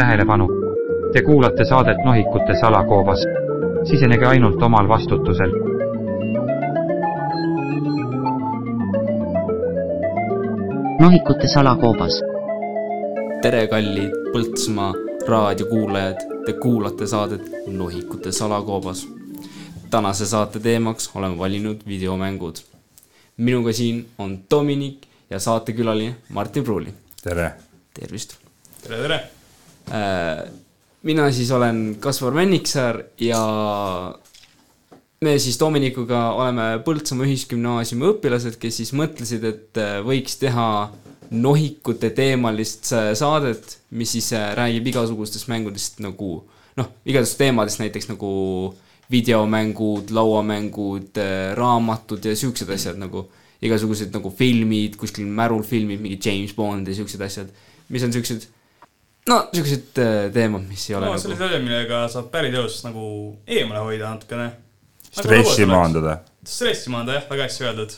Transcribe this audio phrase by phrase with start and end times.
[0.00, 0.46] tähelepanu!
[1.12, 3.20] Te kuulate saadet Nohikute salakoobas.
[3.88, 5.50] sisenege ainult omal vastutusel.
[11.00, 12.14] nohikute salakoobas.
[13.42, 14.92] tere, kallid Põltsmaa
[15.28, 19.08] raadiokuulajad, te kuulate saadet Nohikute salakoobas.
[19.90, 22.56] tänase saate teemaks oleme valinud videomängud.
[23.36, 26.94] minuga siin on Dominik ja saatekülaline Martin Pruuli.
[27.22, 27.52] tere!
[27.94, 28.34] tervist!
[28.82, 29.29] tere, tere!
[29.90, 30.46] Äh,
[31.02, 33.40] mina siis olen Kaspar Männiksaar ja
[35.20, 40.68] me siis Dominikuga oleme Põltsamaa Ühisgümnaasiumi õpilased, kes siis mõtlesid, et äh, võiks teha
[41.30, 46.36] nohikute teemalist äh, saadet, mis siis räägib igasugustest mängudest nagu
[46.78, 48.30] noh, igasugustest teemadest, näiteks nagu
[49.10, 51.18] videomängud, lauamängud,
[51.58, 53.24] raamatud ja siuksed asjad nagu.
[53.60, 57.50] Igasugused nagu filmid, kuskil märul filmid, mingi James Bond ja siuksed asjad,
[57.90, 58.46] mis on siuksed
[59.30, 60.00] no siuksed
[60.34, 61.22] teemad, mis ei ole no, nagu.
[61.22, 63.04] sellised asjad, millega saab päriselus nagu
[63.46, 64.48] eemale hoida natukene.
[65.10, 66.18] stressi maandada.
[66.46, 67.94] stressi maandada jah, väga hästi öeldud.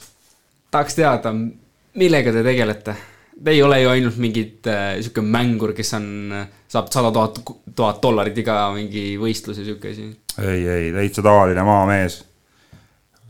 [0.71, 1.35] tahaks teada,
[1.95, 2.97] millega te tegelete?
[3.43, 6.05] Te ei ole ju ainult mingid äh, sihuke mängur, kes on,
[6.71, 7.41] saab sada tuhat,
[7.75, 10.11] tuhat dollarit iga mingi võistlus ja sihuke asi.
[10.43, 12.23] ei, ei, täitsa tavaline maamees.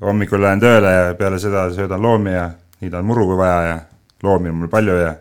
[0.03, 2.51] hommikul lähen tööle ja peale seda söödan loomi ja
[2.83, 3.77] niidan muru, kui vaja ja
[4.23, 5.15] loomi on mul palju ja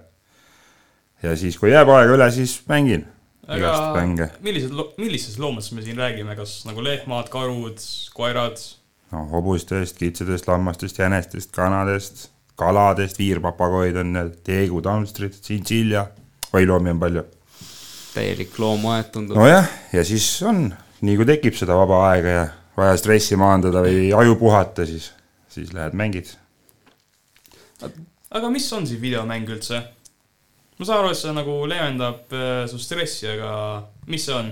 [1.23, 3.07] ja siis, kui jääb aega üle, siis mängin
[3.57, 4.29] igast mänge.
[4.41, 7.81] millised, millistest loomadest me siin räägime, kas nagu lehmad, karud,
[8.13, 8.61] koerad?
[9.11, 16.05] no hobustest, kitsedest, lammastest, jänestest, kanadest, kaladest, viirpapagoid on, teegud, hamstrid, tšintšilja,
[16.53, 17.25] oi loomi on palju.
[18.13, 19.39] täielik loomaaed tundub.
[19.39, 20.69] nojah, ja siis on,
[21.01, 22.45] nii kui tekib seda vaba aega ja
[22.77, 25.11] vaja stressi maandada või aju puhata, siis,
[25.51, 26.35] siis lähed mängid.
[28.31, 29.81] aga mis on siis videomäng üldse?
[30.79, 33.53] Ma saan aru, et see nagu leevendab äh, su stressi, aga
[34.11, 34.51] mis see on?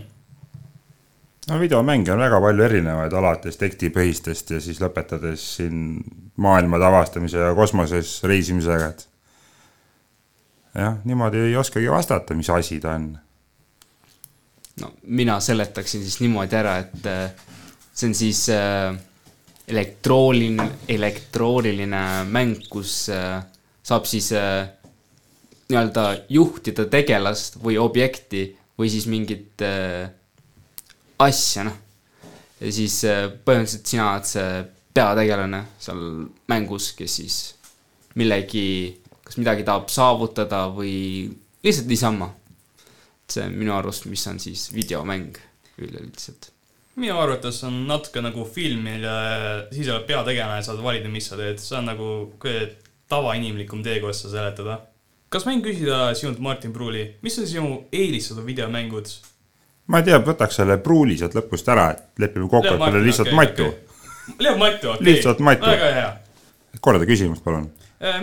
[1.50, 5.98] no videomänge on väga palju erinevaid, alates tekstipõhistest ja siis lõpetades siin
[6.40, 9.08] maailmade avastamise ja kosmoses reisimisega, et
[10.78, 13.12] jah, niimoodi ei oskagi vastata, mis asi ta on.
[14.82, 17.48] no mina seletaksin siis niimoodi ära, et äh,
[17.94, 18.94] see on siis äh,
[19.68, 24.68] elektrooniline, elektrooniline mäng, kus saab siis äh,
[25.69, 28.47] nii-öelda juhtida tegelast või objekti
[28.80, 30.09] või siis mingit äh,
[31.22, 31.78] asja, noh.
[32.57, 34.50] ja siis äh, põhimõtteliselt sina oled see
[34.97, 36.02] peategelane seal
[36.50, 37.38] mängus, kes siis
[38.18, 41.30] millegi, kas midagi tahab saavutada või
[41.63, 42.34] lihtsalt niisama.
[43.30, 45.38] see on minu arust, mis on siis videomäng
[45.78, 46.50] üleüldiselt
[47.00, 49.12] minu arvates on natuke nagu film, mille
[49.72, 52.07] siis oled peategelane ja saad valida, mis sa teed, see on nagu
[53.09, 54.81] tavainimlikum tee, kuidas seda seletada
[55.34, 59.12] kas võin küsida sinult, Martin Pruuli, mis on sinu eelistatud videomängud?
[59.90, 63.06] ma ei tea, võtaks selle Pruuli sealt lõpust ära, et lepime kokku, et meil on
[63.06, 63.86] lihtsalt okay, matu okay..
[64.40, 65.06] Leiab matu, okei okay..
[65.08, 65.70] lihtsalt matu.
[65.70, 66.10] väga hea.
[66.86, 67.70] korda küsimust, palun.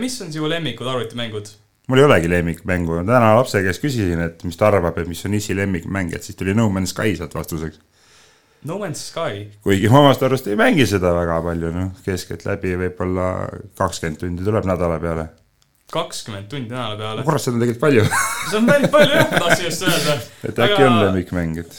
[0.03, 1.51] mis on sinu lemmikud arvutimängud?
[1.87, 5.35] mul ei olegi lemmikmängu, täna lapse käest küsisin, et mis ta arvab, et mis on
[5.39, 7.79] issi lemmikmäng, et siis tuli No Man's Sky sealt vastuseks.
[8.67, 9.47] No Man's Sky?
[9.63, 13.33] kuigi ma omast arust ei mängi seda väga palju, noh, keskeltläbi võib-olla
[13.79, 15.29] kakskümmend tundi tuleb nädala peale
[15.93, 17.23] kakskümmend tundi nädala peale.
[17.27, 18.07] kurat, seda on tegelikult palju
[18.51, 20.19] see on päris palju jah, tahtsin just öelda.
[20.49, 20.89] et äkki Aga...
[20.91, 21.79] on lemmikmäng, et.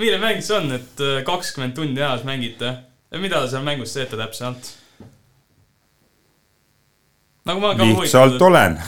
[0.00, 2.76] milline mäng see on, et äh, kakskümmend tundi nädalas mängite?
[3.20, 4.72] mida te seal mängus teete täpsemalt?
[7.44, 8.78] nagu ma ka lihtsalt olen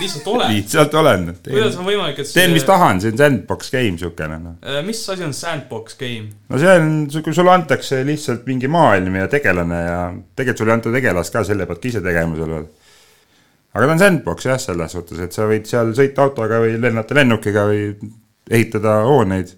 [0.00, 0.52] lihtsalt olen?
[0.54, 1.26] lihtsalt olen.
[1.48, 2.38] kuidas on võimalik, et see...
[2.38, 4.56] teen, mis tahan, see on sandbox game siukene noh.
[4.62, 6.30] Äh, mis asi on sandbox game?
[6.50, 10.00] no see on, kui sulle antakse lihtsalt mingi maailm ja tegelane ja
[10.34, 12.66] tegelikult sulle ei anta tegelast ka, selle pead ka ise tegema seal veel
[13.74, 17.16] aga ta on sandbox jah, selles suhtes, et sa võid seal sõita autoga või lennata
[17.18, 17.86] lennukiga või
[18.50, 19.56] ehitada hooneid.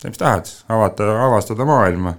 [0.00, 2.14] tee, mis tahad, avata, avastada maailma.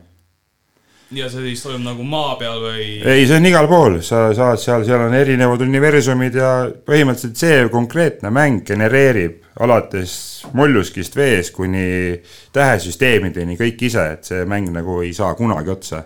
[1.12, 2.86] ja see siis toimub nagu maa peal või?
[3.02, 6.52] ei, see on igal pool, sa saad seal, seal on erinevad universumid ja
[6.86, 10.18] põhimõtteliselt see konkreetne mäng genereerib alates
[10.54, 12.20] molluskist vees kuni
[12.54, 16.04] tähesüsteemideni kõik ise, et see mäng nagu ei saa kunagi otsa.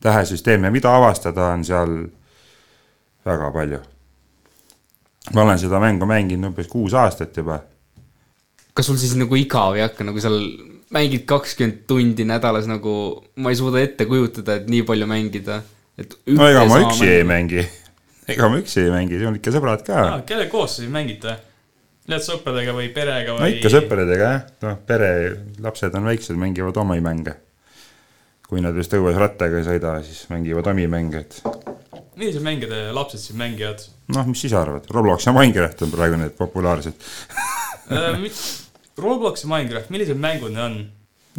[0.00, 1.98] tähesüsteeme, mida avastada, on seal
[3.24, 3.80] väga palju
[5.32, 7.62] ma olen seda mängu mänginud umbes kuus aastat juba.
[8.74, 10.40] kas sul siis nagu igav ei hakka, nagu seal
[10.94, 15.62] mängid kakskümmend tundi nädalas nagu, ma ei suuda ette kujutada, et nii palju mängida.
[15.98, 17.16] no ega ma üksi mängi.
[17.16, 17.64] ei mängi,
[18.34, 20.04] ega ma üksi ei mängi, siin on ikka sõbrad ka.
[20.28, 21.38] kellega koos siis mängite?
[22.04, 23.40] Lähed sõpradega või perega või?
[23.40, 25.10] no ikka sõpradega jah, noh pere,
[25.64, 27.38] lapsed on väiksed, mängivad omi mänge.
[28.44, 31.63] kui nad just õues rattaga ei sõida, siis mängivad omi mänge, et.
[32.16, 33.86] Milliseid mänge te lapsed siis mängivad?
[34.14, 36.94] noh, mis siis arvad, Roblox ja Minecraft on praegu need populaarsed
[37.94, 38.42] äh,
[38.98, 40.80] Roblox ja Minecraft, millised mängud need on?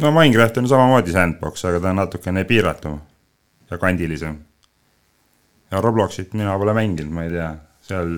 [0.02, 2.98] no Minecraft on samamoodi sandbox, aga ta on natukene piiratum
[3.70, 4.38] ja kandilisem.
[5.70, 8.12] ja Robloxit mina pole mänginud, ma ei tea, seal.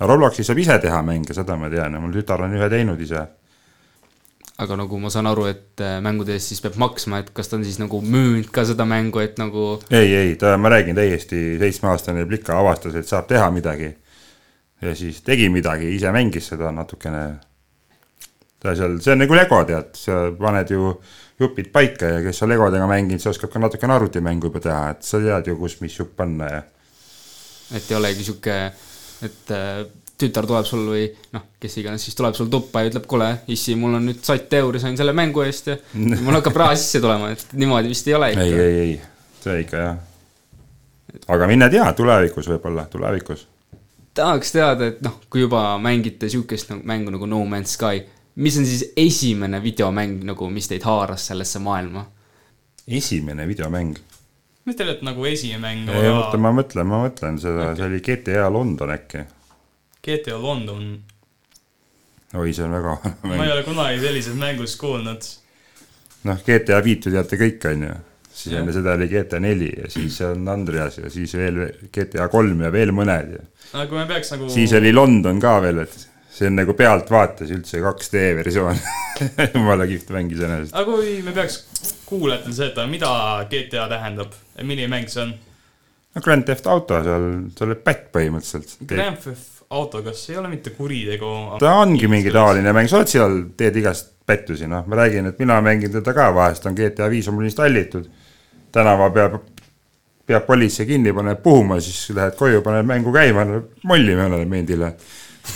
[0.00, 3.22] Robloxis saab ise teha mänge, seda ma tean ja mul tütar on ühe teinud ise.
[4.62, 7.58] Aga nagu ma saan aru, et äh, mängude eest siis peab maksma, et kas ta
[7.58, 11.56] on siis nagu müünud ka seda mängu, et nagu ei, ei, ta, ma räägin täiesti
[11.62, 13.90] seitsmeaastane plika avastas, et saab teha midagi.
[14.84, 17.24] ja siis tegi midagi, ise mängis seda natukene.
[18.62, 20.94] ta seal, see on nagu Lego tead, sa paned ju
[21.40, 25.02] jupid paika ja kes on Legodega mänginud, see oskab ka natukene arvutimängu juba teha, et
[25.02, 26.62] sa tead ju, kus, mis jupp panna ja.
[27.74, 28.58] et ei olegi sihuke,
[29.26, 29.82] et äh,
[30.20, 33.74] tütar tuleb sul või noh, kes iganes siis tuleb sul tuppa ja ütleb, kuule, issi,
[33.78, 35.78] mul on nüüd sott euri, sain selle mängu eest ja
[36.24, 38.62] mul hakkab raha sisse tulema, et niimoodi vist ei ole ei, ikka.
[38.62, 38.94] ei, ei,
[39.42, 39.98] see ikka jah.
[41.34, 43.46] aga mine tea, tulevikus võib-olla, tulevikus.
[44.14, 48.04] tahaks teada, et noh, kui juba mängite sihukest nagu, mängu nagu No Man's Sky,
[48.38, 52.06] mis on siis esimene videomäng nagu, mis teid haaras sellesse maailma?
[52.86, 53.96] esimene videomäng.
[54.64, 58.04] mis teil, et nagu esimäng ei oota, ma mõtlen, ma mõtlen seda okay., see oli
[58.04, 59.24] GTA London äkki.
[60.04, 60.88] GTA London,
[62.34, 62.96] oi, see on väga
[63.28, 65.30] ma ei ole kunagi sellisest mängust kuulnud.
[66.28, 67.94] noh, GTA viit ju teate kõik, on ju.
[68.34, 71.62] siis enne seda oli GTA neli ja siis on Andreas ja siis veel
[71.94, 75.54] GTA kolm ja veel mõned ja aga kui me peaks nagu siis oli London ka
[75.64, 75.96] veel, et
[76.34, 78.78] see on nagu pealtvaates üldse 2D versioon.
[79.54, 80.74] jumala kihvt mäng iseenesest.
[80.74, 81.60] aga kui me peaks
[82.08, 83.10] kuulajatele seletada, mida
[83.50, 85.34] GTA tähendab, milline mäng see on?
[86.14, 88.76] no Grand Theft Auto seal, sa oled pätt põhimõtteliselt.
[88.90, 91.30] Grand Theft Auto, kas see ei ole mitte kuritegu?
[91.58, 95.40] ta ongi mingi taoline mäng, sa oled seal, teed igast pettusi, noh, ma räägin, et
[95.42, 96.30] mina mängin teda ka.
[96.34, 98.06] Vahest, on GTA viis on mul installitud.
[98.72, 99.36] tänava peab,
[100.26, 103.44] peab politsei kinni, paneb puhuma, siis lähed koju, paned mängu käima,
[103.82, 104.94] molli me oleme meendile.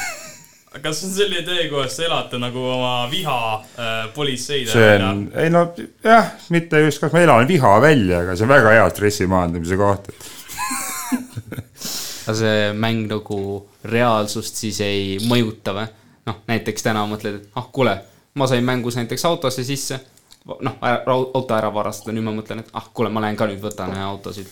[0.83, 5.25] kas see on selline tee, kus te elate nagu oma viha äh, politseile see on,
[5.35, 5.65] ei no
[6.05, 9.79] jah, mitte just, kas ma elan viha välja, aga see on väga hea stressi maandamise
[9.81, 11.89] koht, et
[12.29, 13.41] aga see mäng nagu
[13.89, 15.89] reaalsust siis ei mõjuta või?
[16.29, 17.95] noh, näiteks täna mõtled, et ah kuule,
[18.37, 19.97] ma sain mängus näiteks autosse sisse,
[20.45, 20.75] noh,
[21.09, 24.05] auto ära varastada, nüüd ma mõtlen, et ah kuule, ma lähen ka nüüd võtan ühe
[24.05, 24.51] auto siit.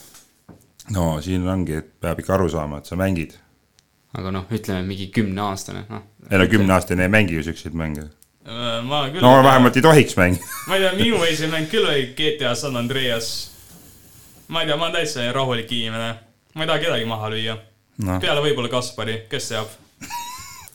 [0.95, 3.37] no siin ongi, et peab ikka aru saama, et sa mängid.
[4.17, 6.07] aga noh, ütleme mingi kümneaastane, noh.
[6.31, 8.09] ei no kümneaastane ei mängi ju siukseid mänge.
[8.47, 10.49] Äh, ma küll no vähemalt ei tohiks mängida.
[10.71, 13.51] ma ei tea, minu esimene mäng küll oli GTA San Andreas.
[14.49, 16.15] ma ei tea, ma olen täitsa rahulik inimene.
[16.57, 17.57] Ma ei taha kedagi maha lüüa
[18.05, 19.75] noh, peale võib-olla Kaspari, kes teab.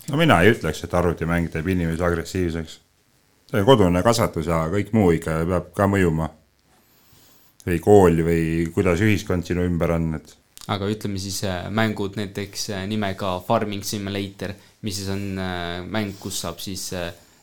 [0.09, 2.77] no mina ei ütleks, et arvutimäng teeb inimesi agressiivseks.
[3.51, 6.29] see kodune kasvatus ja kõik muu ikka peab ka mõjuma.
[7.65, 10.37] või kool või kuidas ühiskond sinu ümber on, et
[10.69, 14.53] aga ütleme siis äh, mängud näiteks äh, nimega Farming Simulator,
[14.85, 16.91] mis siis on äh, mäng, kus saab siis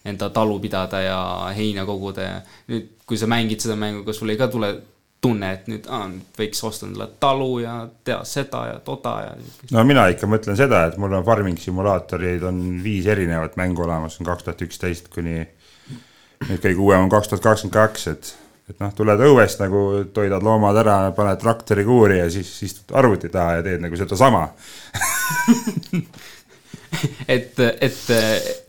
[0.09, 1.19] enda talu pidada ja
[1.57, 2.37] heina koguda ja
[2.71, 4.71] nüüd, kui sa mängid seda mängu, kas sul ei ka tule
[5.21, 6.07] tunne, et nüüd, aa,
[6.39, 7.75] võiks osta endale talu ja
[8.07, 9.33] teha seda ja toda ja
[9.75, 14.21] no mina ikka mõtlen seda, et mul on farming simulaatoreid on viis erinevat mängu olemas,
[14.21, 15.41] on kaks tuhat üksteist kuni
[16.47, 18.31] nüüd kõige uuem on kaks tuhat kakskümmend kaks, et,
[18.71, 19.85] et noh, tuled õuest nagu
[20.15, 24.47] toidad loomad ära, paned traktori kuuri ja siis istud arvuti taha ja teed nagu sedasama.
[27.29, 27.97] et, et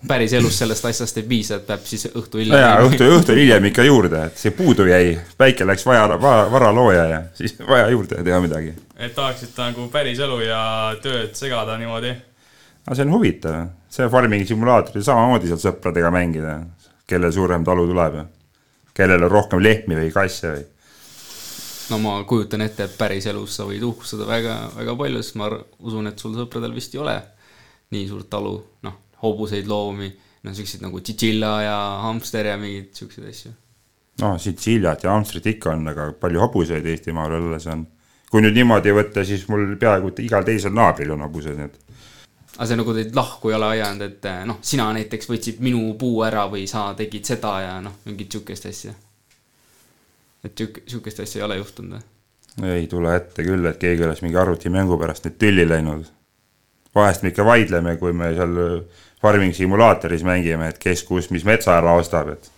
[0.08, 3.40] päris elus sellest asjast ei piisa, et peab siis õhtu no jaa, hiljem õhtu, õhtul
[3.40, 7.90] hiljem ikka juurde, et see puudu jäi, päike läks vaja, vara looja ja siis vaja
[7.94, 8.74] juurde teha midagi.
[8.98, 10.64] et tahaksite nagu päris elu ja
[11.04, 12.16] tööd segada niimoodi.
[12.86, 16.60] aga see on huvitav, see farming simulaatoril samamoodi seal sõpradega mängida,
[17.08, 18.28] kellel suurem talu tuleb ja
[19.00, 20.68] kellel on rohkem lehmi või kasse või.
[21.94, 25.52] no ma kujutan ette, et päris elus sa võid uhkustada väga, väga palju, sest ma
[25.80, 27.20] usun, et sul sõpradel vist ei ole
[27.94, 28.56] nii suurt talu,
[28.86, 30.10] noh, hobuseid, loomi,
[30.46, 33.54] noh, siukseid nagu tšintšilla ja hamster ja mingeid siukseid asju.
[34.22, 37.88] noh, Sitsiiliat ja Amstrit ikka on, aga palju hobuseid Eestimaal alles on.
[38.30, 41.80] kui nüüd niimoodi võtta, siis mul peaaegu igal teisel naabril on hobused, nii et
[42.60, 45.94] aga see nagu teid lahku ei ole ajanud, et eh, noh, sina näiteks võtsid minu
[46.00, 48.94] puu ära või sa tegid seda ja noh, mingit siukest asja.
[50.44, 52.74] et siuk-, siukest asja ei ole juhtunud või?
[52.76, 56.10] ei tule ette küll, et keegi oleks mingi arvutimängu pärast nüüd tülli läinud.
[56.96, 58.56] Vahest me ikka vaidleme, kui me seal
[59.22, 62.50] farming simulaatoris mängime, et kes kus mis metsa ära ostab, et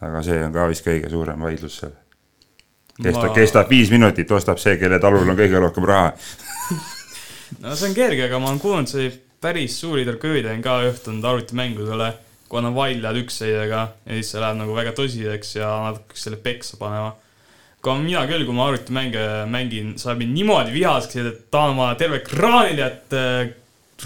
[0.00, 1.94] aga see on ka vist kõige suurem vaidlus seal.
[3.02, 6.12] kestab Ma-, kestab viis minutit, ostab see, kelle talul on kõige rohkem raha.
[7.62, 9.10] no see on kerge, aga ma olen kuulnud, see
[9.40, 12.12] päris suuri tragöödia on ka juhtunud arvutimängudele,
[12.48, 16.40] kui nad vaidlevad üksteisega ja siis see läheb nagu väga tõsiseks ja nad hakkaks selle
[16.42, 17.14] peksa panema.
[17.84, 22.22] Aga mina küll, kui ma arvutimänge mängin, saab mind niimoodi vihaseks, et tahan oma terve
[22.26, 23.52] kraaniljat äh,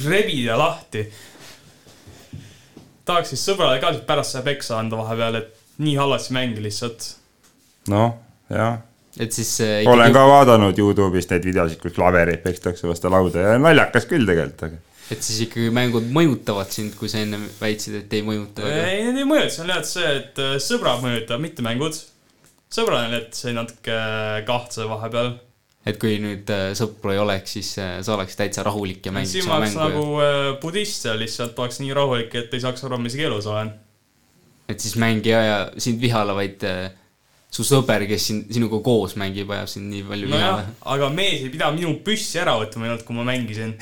[0.05, 1.07] rebida lahti.
[3.09, 7.09] tahaks siis sõbrale ka siis pärast seda peksa anda vahepeal, et nii halvasti mängi lihtsalt.
[7.89, 8.13] noh,
[8.53, 8.83] jah.
[9.19, 13.59] et siis äh, olen ka vaadanud Youtube'ist neid videosid, kus klavereid pekstakse vastu lauda ja
[13.59, 18.13] naljakas küll tegelikult, aga et siis ikkagi mängud mõjutavad sind, kui sa enne väitsid, et
[18.15, 18.63] ei mõjuta.
[18.69, 21.99] ei, need ei mõjuta, see on lihtsalt see, et äh, sõbrad mõjutavad, mitte mängud.
[22.71, 23.97] Sõbral on lihtsalt see natuke
[24.49, 25.33] kahtlase vahepeal.
[25.91, 29.49] et kui nüüd äh, sõpru ei oleks, siis äh, sa oleks täitsa rahulik ja mängiks
[29.49, 33.17] oma mängu nagu äh, budist ja lihtsalt oleks nii rahulik, et ei saaks aru, mis
[33.19, 33.73] keelus olen.
[34.69, 36.91] et siis mängija ja sind vihale, vaid äh,
[37.51, 41.41] su sõber, kes siin sinuga koos mängib, ajab sind nii palju nojah vihale., aga mees
[41.43, 43.75] ei pidanud minu püssi ära võtma ainult, kui ma mängisin.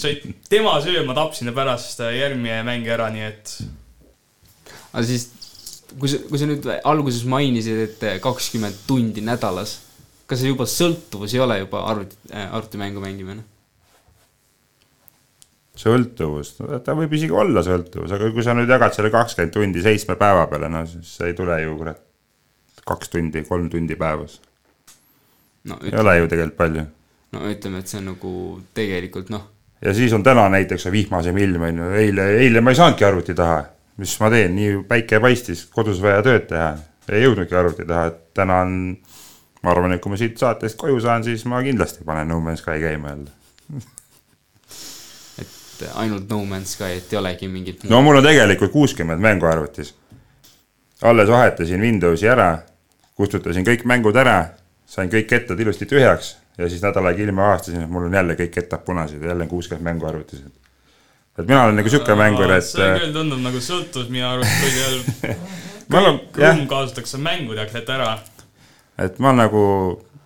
[0.00, 3.54] see oli tema süü, ma tapsin ta pärast äh, järgmine mäng ära, nii et
[4.92, 5.28] aga siis,
[5.98, 9.78] kui sa, kui sa nüüd alguses mainisid, et kakskümmend tundi nädalas,
[10.26, 13.44] kas see juba sõltuvus ei ole juba arvuti äh,, arvutimängu mängimine?
[15.82, 20.18] sõltuvus, ta võib isegi olla sõltuvus, aga kui sa nüüd jagad selle kakskümmend tundi seitsme
[20.20, 22.02] päeva peale, no siis ei tule ju kurat
[22.86, 24.40] kaks tundi, kolm tundi päevas.
[25.64, 26.84] no ei ole ju tegelikult palju.
[27.32, 28.34] no ütleme, et see on nagu
[28.74, 29.46] tegelikult noh,
[29.82, 33.34] ja siis on täna näiteks vihmasem ilm on ju, eile, eile ma ei saanudki arvuti
[33.34, 33.62] taha.
[34.00, 36.72] Mis ma teen, nii päike paistis, kodus vaja tööd teha,
[37.12, 38.76] ei jõudnudki arvuti taha, et täna on,
[39.62, 42.62] ma arvan, et kui ma siit saatest koju saan, siis ma kindlasti panen No Man's
[42.62, 43.30] Sky käima jälle.
[45.42, 49.46] et ainult No Man's Sky, et ei olegi mingit no mul on tegelikult kuuskümmend mängu
[49.50, 49.94] arvutis.
[51.02, 52.52] alles vahetasin Windowsi ära,
[53.18, 54.54] kustutasin kõik mängud ära,
[54.86, 58.36] sain kõik kettad ilusti tühjaks ja siis nädal aega hiljem avastasin, et mul on jälle
[58.38, 60.40] kõik kettad punased ja jälle kuuskümmend mängu arvutis.
[60.46, 60.61] et
[61.40, 64.52] mina olen nagu sihuke mängur, et see küll tundub nagu sõltuvus minu arust
[65.92, 68.14] kõik jah ruum, kasutatakse mängude ette ära.
[69.00, 69.64] et ma nagu,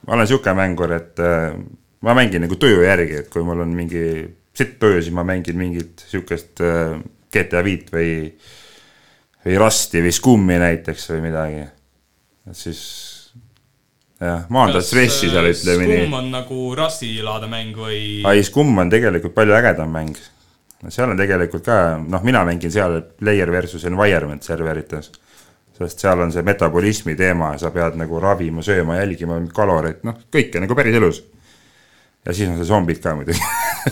[0.07, 1.55] ma olen sihuke mängur, et äh,
[2.03, 4.03] ma mängin nagu tuju järgi, et kui mul on mingi
[4.57, 6.99] sitt tuju, siis ma mängin mingit sihukest äh,
[7.33, 8.31] GTA viit või,
[9.45, 11.67] või Rusti või Scummi näiteks või midagi.
[12.51, 12.83] et siis
[14.21, 18.01] jah, maandad stressi seal ütleme nii Scum on nagu Rust-laade mäng või?
[18.27, 20.17] ai, Scum on tegelikult palju ägedam mäng.
[20.89, 25.13] Seal on tegelikult ka, noh, mina mängin seal player versus environment serverites.
[25.77, 30.17] sest seal on see metabolismi teema ja sa pead nagu ravima, sööma, jälgima kaloreid, noh,
[30.33, 31.25] kõike nagu päris elus.
[32.27, 33.41] ja siis on see zombid ka muidugi.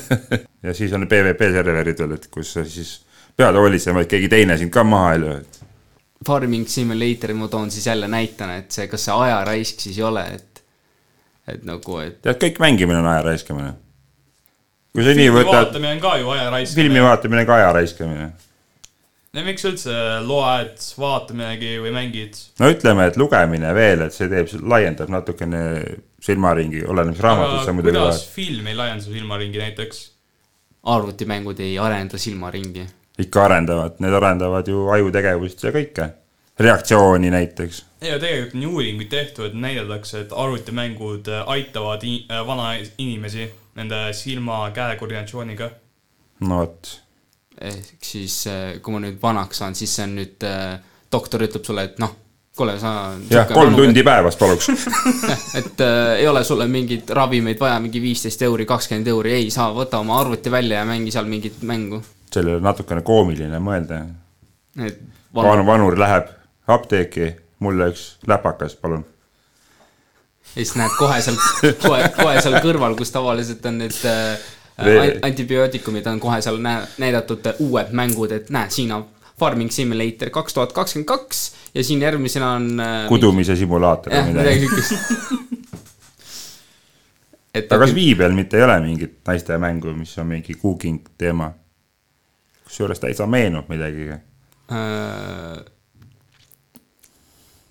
[0.66, 2.96] ja siis on PVP serverid veel, et kus sa siis
[3.36, 5.38] pead hoolitsema, et keegi teine sind ka maha ei löö.
[6.26, 10.24] Farming Simulatori ma toon siis jälle näitena, et see, kas see ajaraisk siis ei ole,
[10.34, 10.54] et
[11.48, 13.74] et nagu, et tead, kõik mängimine on aja raiskamine.
[14.94, 16.82] Kui sa nii filmi võtad, vaatamine on ka ju aja raiskamine.
[16.82, 18.32] filmi vaatamine ka aja raiskamine
[19.34, 19.94] ja miks üldse
[20.26, 22.38] loed, vaataminegi või mängid?
[22.62, 25.62] no ütleme, et lugemine veel, et see teeb, laiendab natukene
[26.24, 28.34] silmaringi, oleneb mis raamatut sa muidugi kuidas loed.
[28.36, 30.04] film ei laienda su silmaringi näiteks?
[30.94, 32.86] arvutimängud ei arenda silmaringi.
[33.18, 36.08] ikka arendavad, need arendavad ju ajutegevust ja kõike.
[36.60, 37.82] reaktsiooni näiteks.
[38.06, 42.76] ja tegelikult on ju uuringuid tehtud, et näidatakse, et arvutimängud äh, aitavad i- äh, vana
[42.98, 45.70] inimesi nende silma-käe koordinatsiooniga.
[46.48, 46.90] no vot,
[47.60, 48.44] ehk siis,
[48.82, 50.76] kui ma nüüd vanaks saan, siis see on nüüd äh,,
[51.14, 52.14] doktor ütleb sulle, et noh,
[52.56, 53.14] kuule, sa.
[53.30, 54.02] jah, kolm tundi.
[54.06, 54.68] päevas paluks.
[55.60, 59.70] et äh, ei ole sulle mingeid ravimeid vaja, mingi viisteist euri, kakskümmend euri, ei, sa
[59.74, 62.02] võta oma arvuti välja ja mängi seal mingit mängu.
[62.34, 64.04] sellele natukene koomiline mõelda.
[64.78, 65.00] et
[65.34, 66.30] vanu, vana, vanur läheb
[66.66, 69.04] apteeki, mulle üks läpakas, palun.
[70.54, 71.38] Ja siis näed kohe seal,
[71.82, 74.38] kohe, kohe seal kõrval, kus tavaliselt on need äh,
[75.22, 79.06] antibiootikumid on kohe seal nä- näidatud uued mängud, et näed, siin on
[79.38, 81.40] Farming Simulator kaks tuhat kakskümmend kaks
[81.74, 84.92] ja siin järgmisena on äh, kudumise simulaator jah, või midagi siukest.
[87.58, 91.02] et aga kas Vii peal mitte ei ole mingit naiste mängu, mis on mingi cooking
[91.18, 91.52] teema?
[92.64, 94.08] kusjuures täitsa meenub midagi.
[94.10, 94.20] äh,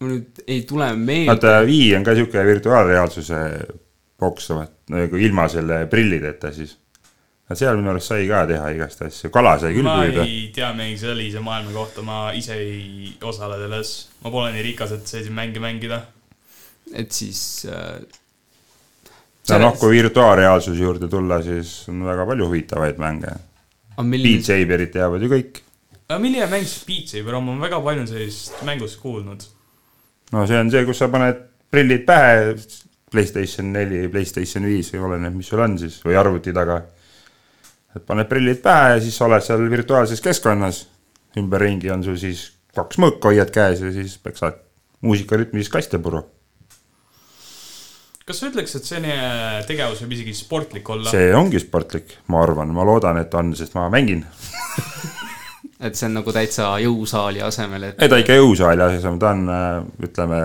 [0.04, 1.32] mul nüüd ei tule meelde.
[1.32, 3.42] vaata, Wii on ka sihuke virtuaalreaalsuse
[4.24, 4.50] boks,
[4.94, 6.78] nagu ilma selle prillideta siis.
[7.54, 10.26] seal minu arust sai ka teha igast asju, kala sai küll ma püüda.
[10.26, 13.94] ei tea mingi sellise maailma kohta, ma ise ei osale selles.
[14.24, 16.02] ma pole nii rikas, et selliseid mänge mängida.
[16.94, 18.00] et siis äh,.
[19.50, 23.36] ja noh, kui virtuaalreaalsuse juurde tulla, siis on väga palju huvitavaid mänge.
[23.94, 25.62] Beat milline, Saberit teavad ju kõik.
[26.08, 29.46] aga milline mäng siis Beat Saber on, ma olen väga palju sellisest mängust kuulnud.
[30.34, 32.58] No see on see, kus sa paned prillid pähe,
[33.14, 36.82] Playstation neli, Playstation viis või oleneb, mis sul on siis või arvuti taga.
[37.94, 40.88] et paned prillid pähe ja siis sa oled seal virtuaalses keskkonnas.
[41.38, 44.58] ümberringi on sul siis kaks mõõka hoiad käes ja siis peksad
[45.02, 46.24] muusikarütmis kastepuru.
[48.26, 51.10] kas sa ütleks, et selline tegevus võib isegi sportlik olla?
[51.10, 54.26] see ongi sportlik, ma arvan, ma loodan, et on, sest ma mängin.
[55.84, 59.48] et see on nagu täitsa jõusaali asemel, et ei, ta ikka jõusaali asemel, ta on
[59.52, 59.72] äh,
[60.08, 60.44] ütleme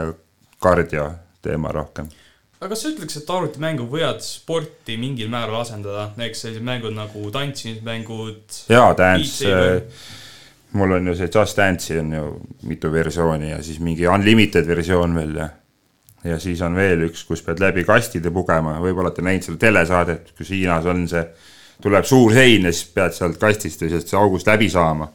[0.63, 1.11] kardio
[1.45, 2.09] teema rohkem.
[2.61, 7.29] aga kas sa ütleks, et arvutimängud võivad sporti mingil määral asendada, näiteks sellised mängud nagu
[7.35, 9.85] tantsimismängud, jaa, Dance Saber.,
[10.77, 12.25] mul on ju see Just Dance'i on ju
[12.69, 15.49] mitu versiooni ja siis mingi unlimited versioon veel ja
[16.25, 20.33] ja siis on veel üks, kus pead läbi kastide pugema, võib-olla olete näinud seda telesaadet,
[20.39, 21.23] kus Hiinas on see,
[21.83, 25.09] tuleb suur sein ja siis pead sealt kastist või sealt august läbi saama.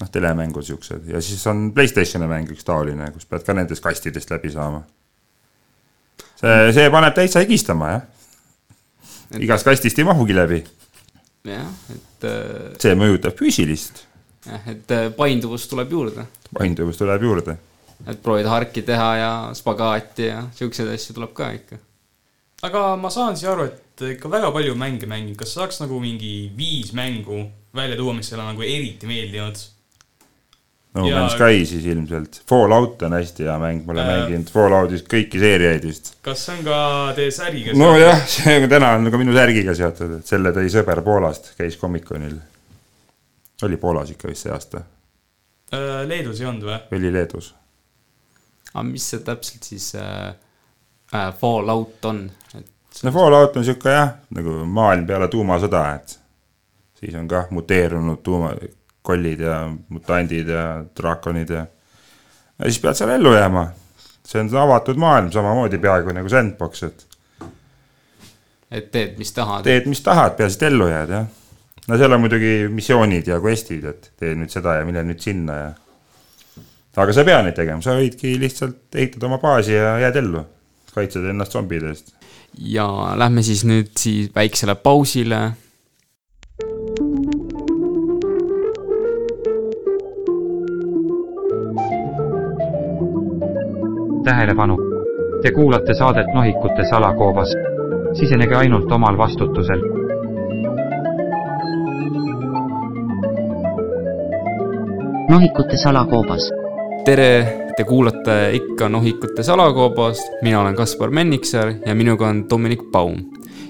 [0.00, 4.30] noh, telemängud siuksed ja siis on Playstationi mäng üks taoline, kus pead ka nendest kastidest
[4.30, 4.82] läbi saama.
[6.40, 8.08] see, see paneb täitsa higistama jah.
[9.40, 10.64] igast kastist ei mahugi läbi,
[11.50, 14.04] jah, et äh, see mõjutab füüsilist
[14.48, 16.26] jah, et äh, painduvust tuleb juurde.
[16.54, 17.58] painduvus tuleb juurde
[18.06, 21.78] et proovida harki teha ja spagaati ja siukseid asju tuleb ka ikka.
[22.66, 26.50] aga ma saan siia aru, et ikka väga palju mänge mängid, kas saaks nagu mingi
[26.56, 29.62] viis mängu välja tuua, mis sulle nagu eriti meeldinud?
[30.94, 34.12] No Ja- Man's Sky siis ilmselt, Fallout on hästi hea mäng, ma olen Äh.
[34.20, 36.12] mänginud Falloutist kõiki seeriaid vist.
[36.22, 36.76] kas see on ka
[37.16, 41.02] teie säriga nojah, see on täna on ka minu särgiga seotud, et selle tõi sõber
[41.02, 42.36] Poolast, käis Comic-Conil.
[43.66, 44.84] oli Poolas ikka vist see aasta,
[45.74, 46.78] Äh, Leedus ei olnud või?
[46.94, 47.54] oli Leedus?
[48.74, 50.34] aga mis see täpselt siis äh,
[51.14, 56.18] äh, Fallout on, et no Fallout on sihuke jah, nagu maailm peale tuumasõda, et
[57.00, 58.22] siis on kah muteerunud
[59.04, 61.66] tuumakollid ja mutandid ja draakonid ja
[62.58, 63.68] ja siis pead seal ellu jääma.
[64.24, 67.06] see on avatud maailm samamoodi peaaegu nagu sandbox, et
[68.70, 69.62] et teed, mis tahad.
[69.62, 71.26] teed, mis tahad, peaasi, et ellu jääd, jah.
[71.88, 75.56] no seal on muidugi missioonid ja quest'id, et tee nüüd seda ja mine nüüd sinna
[75.58, 75.70] ja.
[76.96, 80.46] aga sa ei pea neid tegema, sa võidki lihtsalt ehitad oma baasi ja jääd ellu.
[80.94, 82.14] kaitsed ennast zombide eest.
[82.58, 85.44] ja lähme siis nüüd siis väiksele pausile.
[94.24, 94.76] Tähelepanu!
[95.42, 97.54] Te kuulate saadet Nohikute salakoobas.
[98.14, 99.80] sisenege ainult omal vastutusel.
[105.34, 106.46] nohikute salakoobas,
[107.04, 107.30] tere,
[107.76, 113.18] te kuulate ikka Nohikute salakoobast, mina olen Kaspar Menniksaar ja minuga on Dominic Baum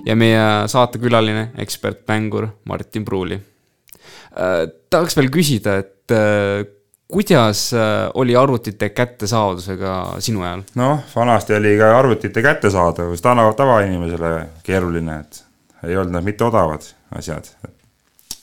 [0.06, 4.68] ja meie saatekülaline, ekspertmängur Martin Pruuli äh,.
[4.90, 6.66] tahaks veel küsida, et äh,
[7.08, 10.64] kuidas äh, oli arvutite kättesaadusega sinu ajal?
[10.74, 15.44] noh, vanasti oli ka arvutite kättesaadavus tava, tavainimesele keeruline, et
[15.84, 17.50] ei olnud nad mitte odavad asjad.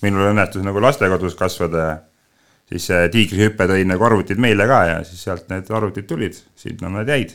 [0.01, 1.95] minul õnnestus nagu lastekodus kasvada ja
[2.71, 6.89] siis see tiigrihüpe tõi nagu arvutid meile ka ja siis sealt need arvutid tulid, sinna
[6.89, 7.33] nad jäid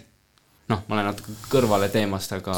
[0.70, 2.56] noh, ma olen natuke kõrvale teemast, aga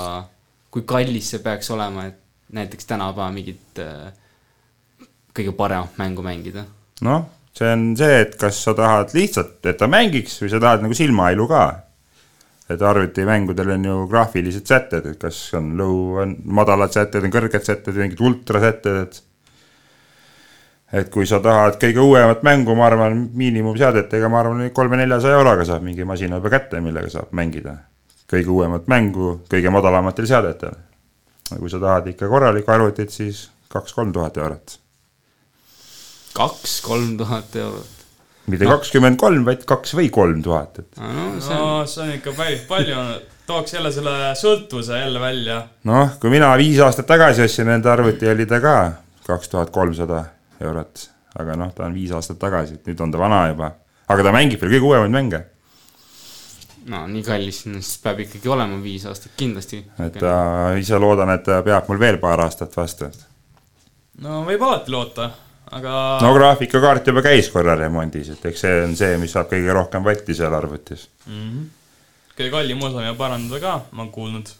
[0.72, 2.20] kui kallis see peaks olema, et
[2.54, 4.12] näiteks tänapäeva mingit äh,
[5.36, 6.64] kõige paremat mängu mängida?
[7.04, 7.26] noh,
[7.58, 10.96] see on see, et kas sa tahad lihtsalt, et ta mängiks või sa tahad nagu
[10.96, 11.66] silmailu ka.
[12.68, 17.64] et arvutimängudel on ju graafilised sätted, et kas on low, on madalad sätted, on kõrged
[17.64, 19.22] sätted, mingid ultrasätted, et
[21.00, 25.84] et kui sa tahad kõige uuemat mängu, ma arvan, miinimumseadetega, ma arvan, kolme-neljasaja euroga saab
[25.84, 27.78] mingi masina juba kätte, millega saab mängida.
[28.28, 30.76] kõige uuemat mängu kõige madalamatel seadetel.
[31.58, 34.78] kui sa tahad ikka korralikku arvutit, siis kaks-kolm tuhat eurot
[36.38, 38.04] kaks-kolm tuhat eurot.
[38.48, 42.14] mitte kakskümmend kolm, vaid kaks või kolm tuhat, et no see on no see on
[42.16, 43.02] ikka päris palju,
[43.48, 45.60] tooks jälle selle sõltuvuse jälle välja.
[45.90, 48.78] noh, kui mina viis aastat tagasi ostsin enda arvuti, oli ta ka
[49.28, 50.24] kaks tuhat kolmsada
[50.64, 51.04] eurot,
[51.38, 53.74] aga noh, ta on viis aastat tagasi, et nüüd on ta vana juba,
[54.08, 55.44] aga ta mängib veel kõige uuemaid mänge,
[56.92, 59.82] no nii kallis, siis peab ikkagi olema viis aastat kindlasti.
[60.04, 60.34] et ta
[60.78, 63.10] ise loodan, et ta peab mul veel paar aastat vastu.
[64.24, 65.30] no võib alati loota,
[65.70, 69.74] aga no graafikakaart juba käis korra remondis, et eks see on see, mis saab kõige
[69.76, 71.08] rohkem vatti seal arvutis.
[72.36, 74.52] kõige kallim osa ju parandada ka, ma olen kuulnud.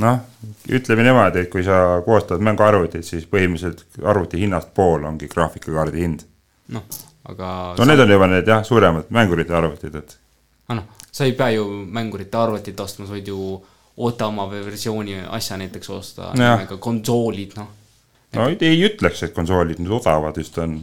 [0.00, 0.20] noh,
[0.68, 6.24] ütleme niimoodi, et kui sa koostad mänguarvutit, siis põhimõtteliselt arvuti hinnast pool ongi graafikakaardi hind.
[6.76, 6.86] noh,
[7.28, 10.16] aga no need on juba need jah, suuremad mängurite arvutid, et
[10.68, 13.60] aga noh, sa ei pea ju mängurite arvutit ostma, sa võid ju
[14.00, 16.32] odavama versiooni asja näiteks osta,
[16.80, 17.76] konsoolid, noh.
[18.36, 20.80] No ei, ei ütleks, et konsoolid nüüd odavad just on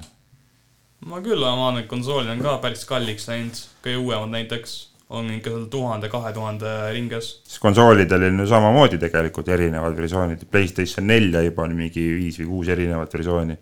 [1.08, 4.78] ma küll vaadanud, et konsoolid on ka päris kalliks läinud, kõige uuemad näiteks
[5.16, 7.30] on ikka seal tuhande, kahe tuhande ringes.
[7.48, 12.50] siis konsoolidel on ju samamoodi tegelikult erinevad versioonid, Playstation nelja juba on mingi viis või
[12.50, 13.56] kuus erinevat versiooni.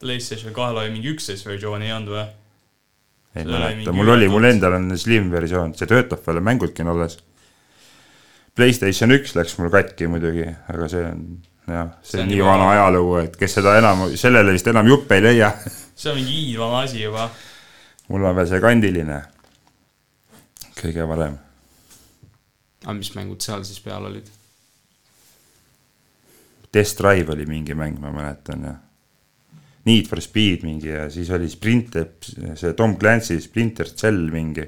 [0.00, 2.26] PlayStation kahel oli mingi üksteist versiooni ei olnud või?
[3.36, 7.18] ei mäleta, mul oli, mul endal on slim versioon, see töötab veel, mängudki on alles.
[8.56, 11.24] Playstation üks läks mul katki muidugi, aga see on
[11.66, 15.24] jah, see on nii vana ajalugu, et kes seda enam, sellele vist enam juppe ei
[15.24, 15.50] leia.
[15.96, 17.28] see on mingi hiidvana asi juba.
[18.08, 19.20] mul on veel see kandiline.
[20.80, 21.38] kõige parem.
[22.84, 24.30] aga mis mängud seal siis peal olid?
[26.76, 28.74] Test Drive oli mingi mäng, ma mäletan ja.
[29.86, 31.94] Need for Speed mingi ja siis oli Sprint,
[32.58, 34.66] see Tom Clancy Splinter Cell mingi.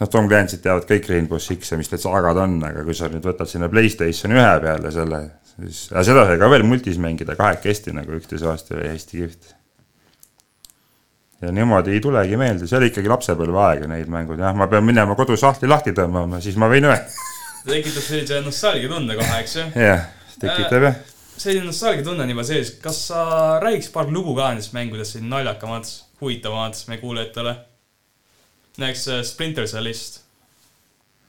[0.00, 3.08] noh, Tom Clancy't teavad kõik Rainbow Six ja mis need saagad on, aga kui sa
[3.12, 5.20] nüüd võtad sinna Playstationi ühe peale selle,
[5.54, 9.54] siis, aga seda sai ka veel multis mängida kahekesti nagu üksteise vastu oli hästi kihvt.
[11.44, 14.84] ja niimoodi ei tulegi meelde, see oli ikkagi lapsepõlveaeg ja need mängud, jah, ma pean
[14.84, 17.26] minema kodus sahtli lahti tõmbama, siis ma võin öelda.
[17.66, 19.68] tekitab sellise nostalgia tunde kohe, eks ju.
[19.80, 20.08] jah,
[20.40, 21.00] tekitab jah.
[21.36, 23.22] selline nostalgia tunne on juba sees, kas sa
[23.64, 25.88] räägiks paar lugu ka nendest mängudest, selline naljakamad,
[26.20, 27.56] huvitavamad meie kuulajatele?
[28.78, 30.20] Näiteks äh, Splinter Cellist.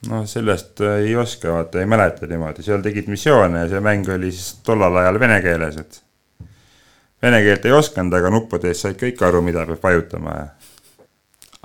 [0.10, 4.10] noh, sellest äh, ei oska, vaata, ei mäleta niimoodi, seal tegid missioone ja see mäng
[4.14, 6.02] oli siis tollal ajal vene keeles, et
[7.24, 10.48] vene keelt ei osanud, aga nuppudes said kõik aru, mida peab vajutama ja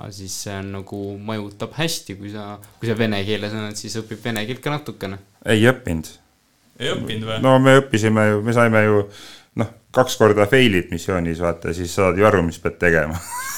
[0.03, 3.95] aga siis see on nagu mõjutab hästi, kui sa, kui sa vene keeles oled, siis
[4.01, 5.19] õpib vene keelt ka natukene.
[5.45, 6.09] ei õppinud.
[6.81, 7.39] ei õppinud või?
[7.45, 9.05] no me õppisime ju, me saime ju
[9.61, 13.19] noh, kaks korda fail'id missioonis, vaata, siis saad ju aru, mis pead tegema.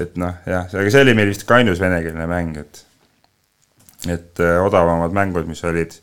[0.00, 2.82] et noh, jah, aga see oli meil vist ka ainus venekeelne mäng, et
[4.12, 5.96] et äh, odavamad mängud, mis olid,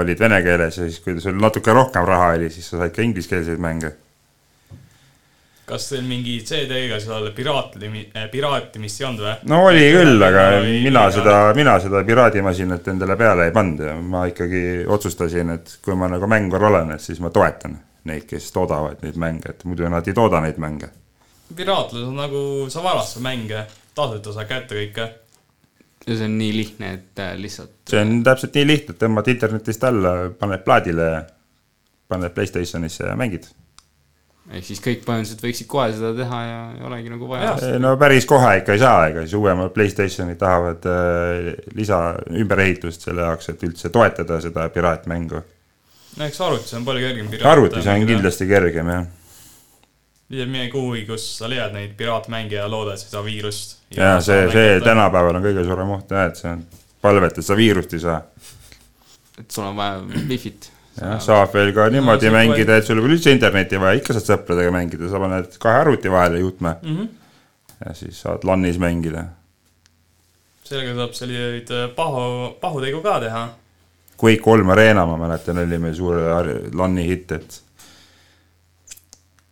[0.00, 3.02] olid vene keeles ja siis, kui sul natuke rohkem raha oli, siis sa said ka
[3.04, 3.92] ingliskeelseid mänge
[5.64, 9.34] kas teil mingi CD-ga seal piraatimi-, piraatimist ei olnud või?
[9.48, 13.80] no oli küll, aga Või mina liiga- seda, mina seda piraadimasinat endale peale ei pannud
[13.80, 18.26] ja ma ikkagi otsustasin, et kui ma nagu mängur olen, et siis ma toetan neid,
[18.28, 20.90] kes toodavad neid mänge, et muidu nad ei tooda neid mänge.
[21.56, 23.64] Piraatlus on nagu, sa varastad mänge,
[23.96, 25.10] tasuta saad kätte kõike.
[26.04, 29.28] ja see on nii lihtne, et äh, lihtsalt see on täpselt nii lihtne, et tõmbad
[29.32, 31.10] internetist alla, paned plaadile,
[32.12, 33.48] paned Playstationisse ja mängid.
[34.52, 37.56] ehk siis kõik põhimõtteliselt võiksid kohe seda teha ja ei olegi nagu vaja.
[37.80, 43.24] no päris kohe ikka ei saa, ega siis uuemad Playstationid tahavad äh, lisa ümberehitust selle
[43.24, 45.44] jaoks, et üldse toetada seda piraatmängu.
[46.18, 47.52] no eks arvutis on palju kergem piraat.
[47.52, 48.08] arvutis on.
[48.12, 49.12] kindlasti kergem jah
[50.40, 53.76] ei mine kuhugi, kus sa leiad neid piraatmänge ja loodad, et sa ei saa viirust.
[53.96, 54.80] ja see, see.
[54.84, 56.62] tänapäeval on kõige suurem oht jah, et see on
[57.02, 58.22] palvet, et sa viirust ei saa.
[59.38, 60.70] et sul on vaja wifi't.
[61.00, 64.28] jah, saab veel ka niimoodi no, mängida, et sul pole üldse internetti vaja, ikka saad
[64.32, 67.08] sõpradega mängida, sa paned kahe arvuti vahele juhtme Mm -hmm.
[67.86, 69.24] ja siis saad LAN-is mängida.
[70.64, 73.48] sellega saab selliseid äh, pahu, pahutegu ka teha.
[74.20, 77.63] Quake kolm Arena, ma mäletan, oli meil suur ar- LAN-i hitt, et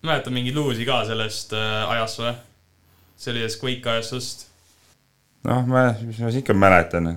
[0.03, 2.33] mäletad mingeid lugusid ka sellest äh, ajast või?
[3.23, 4.49] sellisest Quake ajastust.
[5.47, 7.13] noh, ma, mis ma siis ikka mäletan,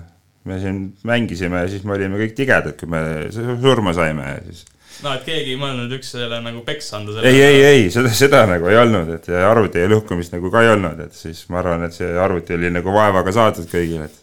[0.46, 3.02] me siin mängisime ja siis me olime kõik tigedad, kui me
[3.34, 4.64] su- surma saime ja siis
[5.04, 8.70] no et keegi ei mõelnud üksteisele nagu peksa anda ei, ei, ei, seda, seda nagu
[8.70, 11.96] ei olnud, et ja arvuti lõhkumist nagu ka ei olnud, et siis ma arvan, et
[11.96, 14.22] see arvuti oli nagu vaevaga saadud kõigile, et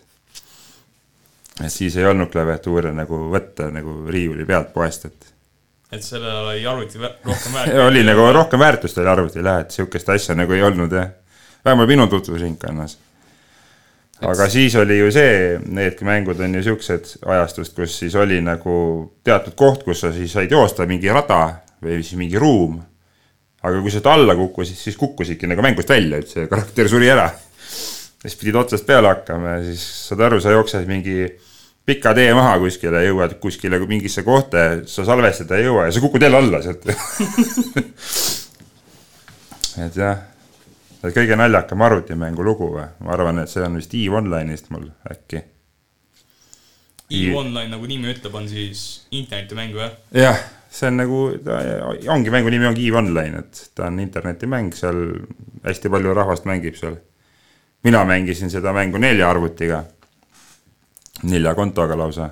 [1.61, 5.32] et siis ei olnud klaviatuure nagu võtta nagu riiuli pealt poest, et
[5.93, 7.73] et sellel oli arvuti rohkem väärt.
[7.87, 11.09] oli nagu rohkem väärtust oli arvutil jah, et sihukest asja nagu ei olnud jah.
[11.65, 12.97] vähemalt minu tutvusringkonnas.
[14.29, 18.75] aga siis oli ju see, need mängud on ju siuksed ajastust, kus siis oli nagu
[19.23, 21.43] teatud koht, kus sa siis said joosta mingi rada
[21.83, 22.81] või siis mingi ruum.
[23.63, 27.29] aga kui sealt alla kukkusid, siis kukkusidki nagu mängust välja üldse, karakter suri ära.
[28.21, 31.27] siis pidid otsast peale hakkama ja siis saad aru, sa jooksed mingi
[31.85, 36.03] pika tee maha kuskile, jõuad kuskile mingisse kohta ja sa salvestada ei jõua ja sa
[36.03, 36.85] kukud jälle alla sealt.
[39.85, 40.17] et jah,
[41.03, 44.87] et kõige naljakam arvutimängu lugu või, ma arvan, et see on vist EVE Online'ist mul
[45.11, 45.43] äkki.
[47.11, 48.79] EVE Online nagu nimi ütleb, on siis
[49.11, 49.89] internetimäng või?
[50.15, 50.39] jah,
[50.71, 51.59] see on nagu, ta
[52.15, 55.03] ongi mängu nimi ongi EVE Online, et ta on internetimäng, seal
[55.67, 56.95] hästi palju rahvast mängib seal.
[57.83, 59.83] mina mängisin seda mängu nelja arvutiga,
[61.23, 62.29] nelja kontoga lausa.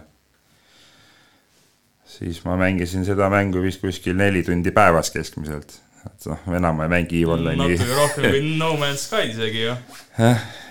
[2.11, 6.87] siis ma mängisin seda mängu vist kuskil neli tundi päevas keskmiselt, et noh, enam ma
[6.87, 7.77] ei mängi Online'i.
[7.77, 9.75] natuke rohkem kui No Man's Sky isegi ju.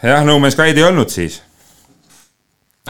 [0.02, 1.40] jah, No Man's Sky'd ei olnud siis,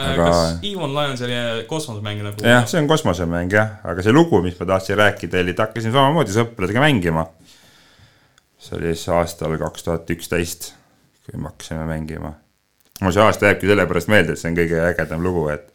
[0.01, 2.43] Aga- kas EVE Online on selline kosmosemäng nagu?
[2.47, 5.91] jah, see on kosmosemäng jah, aga see lugu, mis ma tahtsin rääkida, oli, et hakkasin
[5.95, 7.25] samamoodi sõpradega mängima.
[8.61, 10.71] see oli siis aastal kaks tuhat üksteist,
[11.25, 12.33] kui me hakkasime mängima.
[13.01, 15.71] Mul see aasta jääbki sellepärast meelde, et see on kõige ägedam lugu, et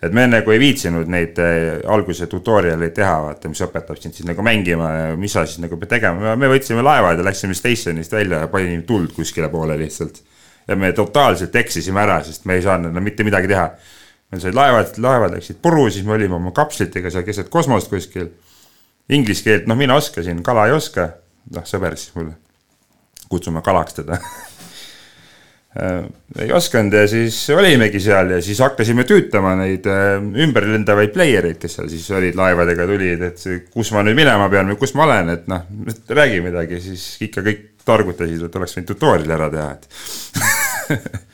[0.00, 4.28] et me nagu ei viitsinud neid eh, alguse tutorial'eid teha, vaata, mis õpetab sind siis
[4.28, 8.16] nagu mängima ja mis sa siis nagu pead tegema, me võtsime laevad ja läksime station'ist
[8.16, 10.22] välja ja panime tuld kuskile poole lihtsalt.
[10.68, 13.70] ja me totaalselt eksisime ära, sest me ei saanud enam mitte midagi teha.
[14.32, 18.30] meil said laevad, laevad läksid puru, siis me olime oma kapslitega seal keset kosmost kuskil.
[19.10, 21.10] Inglise keelt, noh, mina oskasin, kala ei oska.
[21.50, 22.30] noh, sõber siis mul,
[23.28, 24.16] kutsume kalaks teda
[25.78, 31.78] ei osanud ja siis olimegi seal ja siis hakkasime tüütama neid äh, ümberlendavaid playereid, kes
[31.78, 35.30] seal siis olid laevadega tulid, et kus ma nüüd minema pean või kus ma olen,
[35.36, 35.62] et noh,
[36.10, 39.84] räägi midagi, siis ikka kõik targutasid, et oleks võinud tutorial'i ära teha, et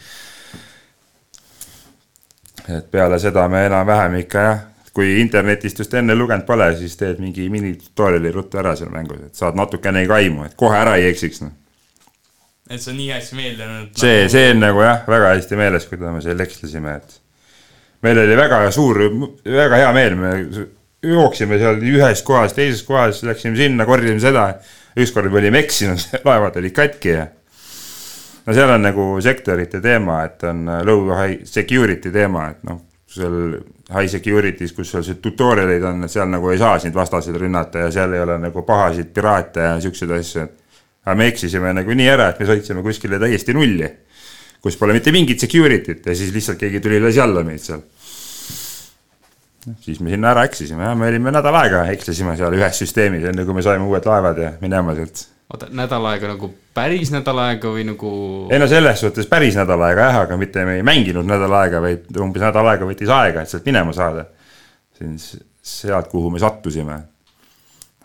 [2.76, 4.60] et peale seda me enam-vähem ikka jah,
[4.96, 9.34] kui internetist just enne lugenud pole, siis teed mingi minitutorial'i ruttu ära seal mängus, et
[9.38, 11.56] saad natukenegi aimu, et kohe ära ei eksiks noh.
[12.70, 13.92] Et see on nii hästi meeldinud.
[13.98, 17.20] see, see on nagu jah, väga hästi meeles, kui me seal ekslesime, et
[18.06, 19.00] meil oli väga suur,
[19.44, 20.32] väga hea meel, me
[21.06, 24.48] jooksime seal ühest kohast teises kohas, läksime sinna, korjasime seda.
[24.96, 27.26] ükskord me olime eksinud, laevad olid katki ja.
[28.46, 33.58] no seal on nagu sektorite teema, et on low high security teema, et noh, seal
[33.92, 37.90] high security's, kus seal see tutorial'id on, seal nagu ei saa sind vastaseid rünnata ja
[37.94, 40.65] seal ei ole nagu pahasid piraate ja siukseid asju, et
[41.06, 43.86] aga me eksisime nagu nii ära, et me sõitsime kuskile täiesti nulli,
[44.62, 47.84] kus pole mitte mingit security't ja siis lihtsalt keegi tuli lasi alla meid seal.
[49.82, 53.54] siis me sinna ära eksisime me olime nädal aega ekslesime seal ühes süsteemis, enne kui
[53.54, 55.26] me saime uued laevad ja minema sealt.
[55.52, 58.12] oota, nädal aega nagu päris nädal aega või nagu
[58.50, 61.82] ei no selles suhtes päris nädal aega jah, aga mitte me ei mänginud nädal aega,
[61.82, 64.26] vaid umbes nädal aega võttis aega, et sealt minema saada.
[64.98, 67.04] siis sealt, kuhu me sattusime.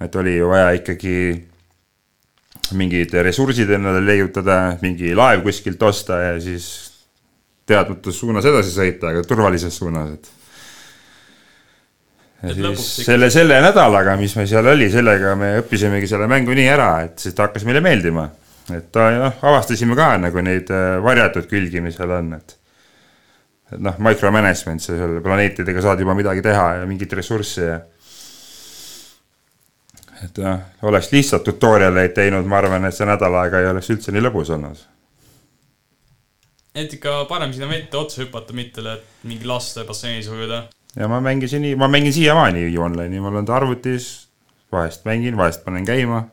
[0.01, 1.50] et oli ju vaja ikkagi
[2.77, 6.67] mingid ressursid endale leiutada, mingi laev kuskilt osta ja siis
[7.69, 10.29] teadmatus suunas edasi sõita, aga turvalises suunas, et.
[12.41, 16.55] ja Et siis selle, selle nädalaga, mis meil seal oli, sellega me õppisimegi selle mängu
[16.57, 18.29] nii ära, et siis ta hakkas meile meeldima.
[18.71, 22.57] et ta noh, avastasime ka nagu neid äh, varjatud külgi, mis seal on, et
[23.71, 27.77] et noh, micromanagement, sa seal planeetidega saad juba midagi teha ja mingit ressurssi ja
[30.25, 34.13] et noh, oleks lihtsalt tutorial'eid teinud, ma arvan, et see nädal aega ei oleks üldse
[34.13, 34.84] nii lõbus olnud.
[36.75, 38.84] et ikka parem sinna vette otsa hüpata, mitte
[39.23, 40.63] mingi laste basseinis ujuda.
[40.95, 44.12] ja ma mängisin ma mängin siiamaani online'i, mul on ta arvutis,
[44.71, 46.23] vahest mängin, vahest panen käima,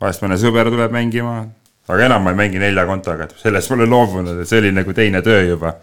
[0.00, 1.42] vahest mõne sõber tuleb mängima,
[1.88, 4.72] aga enam ma ei mängi nelja kontoga, et sellest ma olen loobunud, et see oli
[4.72, 5.76] nagu teine töö juba.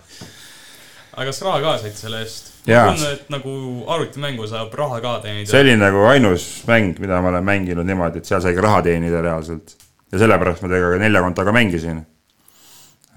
[1.13, 2.52] aga kas raha ka said selle eest?
[2.63, 3.53] Kuulen, et nagu
[3.91, 5.49] arvutimängu saab raha ka teenida.
[5.51, 8.79] see oli nagu ainus mäng, mida ma olen mänginud niimoodi, et seal sai ka raha
[8.85, 9.75] teenida reaalselt.
[10.11, 11.99] ja sellepärast ma temaga nelja kontoga mängisin.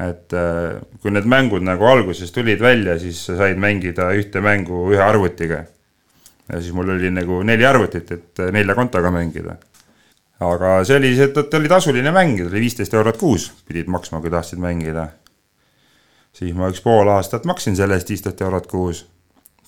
[0.02, 4.82] et äh, kui need mängud nagu alguses tulid välja, siis sa said mängida ühte mängu
[4.90, 5.62] ühe arvutiga.
[6.50, 9.60] ja siis mul oli nagu neli arvutit, et äh, nelja kontoga mängida.
[10.40, 14.20] aga see oli, see ta oli tasuline mäng, ta oli viisteist eurot kuus, pidid maksma,
[14.20, 15.12] kui tahtsid mängida.
[16.32, 19.06] siis ma üks pool aastat maksin selle eest viisteist eurot kuus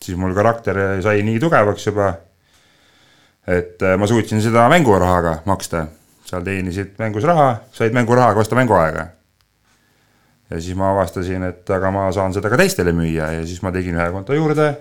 [0.05, 2.13] siis mul karakter sai nii tugevaks juba,
[3.49, 5.87] et äh, ma suutsin seda mängurahaga maksta.
[6.29, 9.07] seal teenisid mängus raha, said mängurahaga osta mänguaega.
[10.51, 13.73] ja siis ma avastasin, et aga ma saan seda ka teistele müüa ja siis ma
[13.73, 14.75] tegin ühe konto juurde,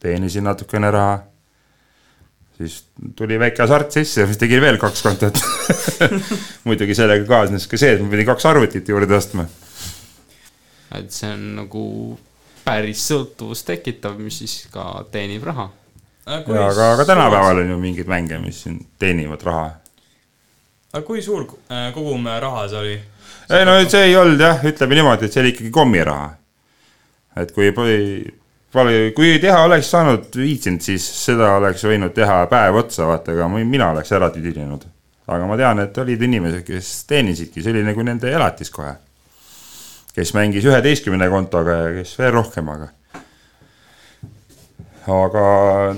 [0.00, 1.18] teenisin natukene raha.
[2.56, 2.84] siis
[3.16, 5.40] tuli väike hasart sisse, siis tegin veel kaks kontot.
[6.68, 9.48] muidugi sellega kaasnes ka see, et ma pidin kaks arvutit juurde ostma
[10.94, 11.84] et see on nagu
[12.66, 15.70] päris sõltuvust tekitav, mis siis ka teenib raha.
[16.26, 19.66] ja aga, aga tänapäeval on ju mingeid mänge, mis siin teenivad raha
[20.96, 22.96] aga kui suur äh, kogum raha see oli?
[23.50, 26.28] ei no see ei olnud jah, ütleme niimoodi, et see oli ikkagi kommiraha.
[27.42, 27.70] et kui,
[29.16, 33.64] kui teha oleks saanud viitsinud, siis seda oleks võinud teha päev otsa, vaata, aga ma-
[33.64, 34.86] mina oleks ära tüdinenud.
[35.26, 38.94] aga ma tean, et olid inimesed, kes teenisidki, see oli nagu nende elatis kohe.
[40.16, 42.90] Kes mängis üheteistkümne kontoga ja kes veel rohkem, aga.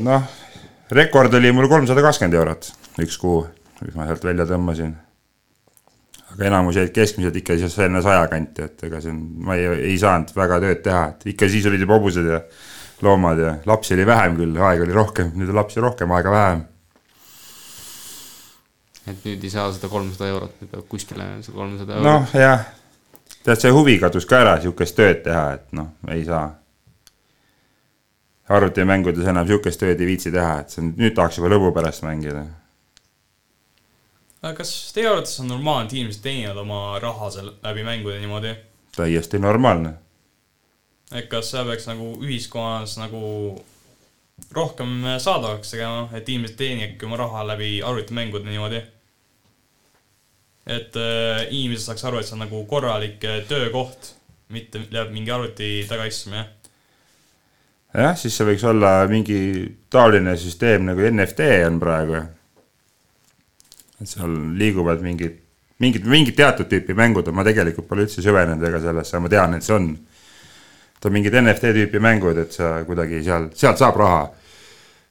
[0.03, 0.31] noh,
[0.91, 3.45] rekord oli mul kolmsada kakskümmend eurot üks kuu,
[3.85, 4.97] mis ma sealt välja tõmbasin
[6.35, 9.69] aga enamus jäid keskmiselt ikka siis enne saja kanti, et ega see on, ma ei,
[9.93, 12.43] ei saanud väga tööd teha, et ikka siis olid juba hobused ja
[13.07, 16.67] loomad ja lapsi oli vähem küll, aega oli rohkem, nüüd on lapsi rohkem, aega vähem.
[19.09, 22.67] et nüüd ei saa seda kolmsada eurot, nüüd peab kuskile see kolmsada eurot noh, jah,
[23.44, 26.55] tead see huvi kadus ka ära sihukest tööd teha, et noh, ei saa.
[28.48, 32.05] arvutimängudes enam sihukest tööd ei viitsi teha, et see on, nüüd tahaks juba lõbu pärast
[32.07, 32.46] mängida.
[34.42, 38.55] aga kas teie arvates on normaalne, et inimesed teenivad oma raha seal läbi mängude niimoodi?
[38.96, 39.94] täiesti normaalne.
[41.12, 43.24] et kas see peaks nagu ühiskonnas nagu
[44.55, 48.83] rohkem saadavaks tegema, et inimesed teenivadki oma raha läbi arvutimängude niimoodi?
[50.69, 54.13] Et äh, inimesed saaks aru, et see on nagu korralik äh, töökoht,
[54.53, 56.45] mitte läbi mingi arvuti taga istumine.
[57.97, 59.39] jah, siis see võiks olla mingi
[59.91, 62.21] taoline süsteem nagu NFT on praegu.
[63.99, 65.41] et seal liiguvad mingid,
[65.81, 69.65] mingid, mingid teatud tüüpi mängud, ma tegelikult pole üldse süvenenud ega sellesse, ma tean, et
[69.65, 69.89] see on.
[70.99, 74.23] et on mingid NFT tüüpi mängud, et sa kuidagi seal, sealt saab raha.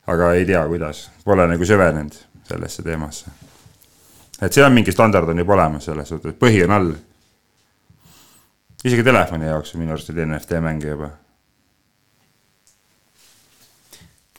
[0.08, 3.47] aga ei tea, kuidas, pole nagu süvenenud sellesse teemasse.
[4.42, 6.92] Et seal mingi standard on juba olemas selles suhtes, põhi on all.
[8.84, 11.12] isegi telefoni jaoks on minu arust neid NFT mänge juba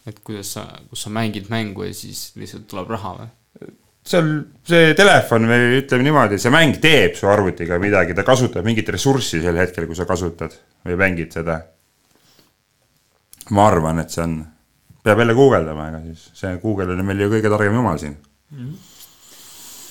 [0.09, 3.29] et kuidas sa, kus sa mängid mängu ja siis lihtsalt tuleb raha või?
[4.09, 4.29] seal
[4.65, 9.43] see telefon või ütleme niimoodi, see mäng teeb su arvutiga midagi, ta kasutab mingit ressurssi
[9.45, 10.55] sel hetkel, kui sa kasutad
[10.87, 11.59] või mängid seda.
[13.53, 14.39] ma arvan, et see on,
[15.05, 18.57] peab jälle guugeldama, ega siis see Google on meil ju kõige targem jumal siin mm.
[18.59, 18.97] -hmm.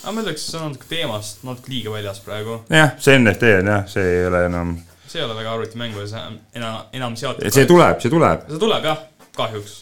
[0.08, 2.62] Aga ma ütleks, see on natuke teemast natuke liiga väljas praegu.
[2.72, 4.78] jah, see NFT on jah, see ei ole enam.
[5.04, 6.22] see ei ole väga arvutimängu ja see
[6.56, 7.52] enam, enam seotud.
[7.52, 8.48] see tuleb, see tuleb.
[8.48, 9.04] see tuleb jah,
[9.36, 9.76] kahjuks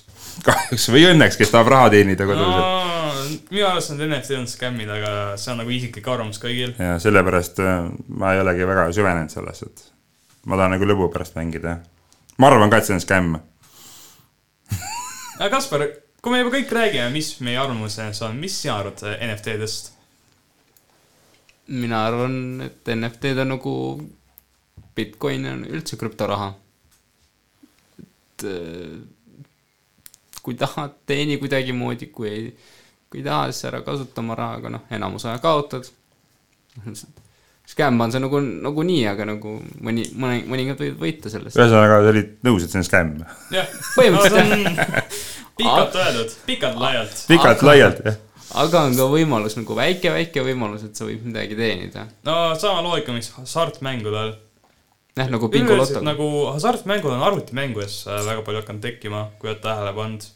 [0.46, 3.38] kahjuks või õnneks, kes tahab raha teenida kodus no,.
[3.54, 6.74] minu arust need NFT on skämmid, aga see on nagu isiklik arvamus kõigil.
[6.82, 7.86] ja sellepärast äh,
[8.18, 9.86] ma ei olegi väga süvenenud sellesse, et
[10.50, 11.78] ma tahan nagu lõbu pärast mängida.
[12.42, 13.38] ma arvan ka, et see on skämm
[15.38, 15.86] aga Kaspar,
[16.18, 19.95] kui me juba kõik räägime, mis meie arvamuses on, mis sina arvad NFT-dest?
[21.68, 23.74] Mina arvan, et NFT-d on nagu
[24.96, 26.54] Bitcoin on üldse krüptoraha.
[28.00, 28.96] et äh,
[30.46, 32.50] kui tahad, teeni kuidagimoodi, kui ei,
[33.10, 35.88] kui ei taha, siis ära kasuta oma raha, aga noh, enamus aja kaotad.
[37.66, 41.58] Scam on see nagu, nagunii, aga nagu mõni, mõni, mõningad võivad võita sellest.
[41.58, 43.16] ühesõnaga, sa olid nõus, et see on skäm?
[43.56, 45.18] jah, põhimõtteliselt jah.
[45.58, 47.26] pikalt öeldud, pikalt-laialt.
[47.32, 48.22] pikalt-laialt, jah
[48.54, 52.08] aga on ka võimalus nagu väike-väike võimalus, et sa võid midagi teenida.
[52.28, 54.36] no sama loogika, mis hasartmängudel.
[55.18, 56.02] jah, nagu bingoloto.
[56.06, 60.28] nagu hasartmängud on arvutimängudes väga palju hakanud tekkima, kui oled tähele pannud